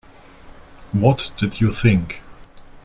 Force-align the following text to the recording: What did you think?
What 0.93 1.31
did 1.37 1.61
you 1.61 1.71
think? 1.71 2.23